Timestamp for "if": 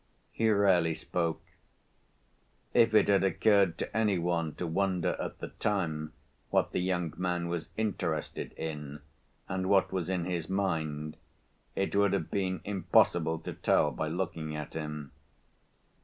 2.73-2.95